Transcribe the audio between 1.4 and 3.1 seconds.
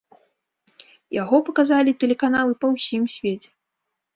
паказалі тэлеканалы па ўсім